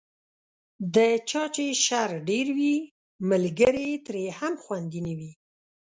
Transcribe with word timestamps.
د 0.95 0.97
چا 1.29 1.43
چې 1.55 1.65
شر 1.85 2.09
ډېر 2.29 2.47
وي، 2.57 2.75
ملګری 3.29 3.83
یې 3.91 3.97
ترې 4.05 4.23
هم 4.39 4.53
خوندي 4.63 5.01
نه 5.07 5.13
وي. 5.17 5.31